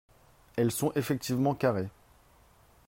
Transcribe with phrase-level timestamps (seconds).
[0.57, 1.89] Elles sont effectivement carrées.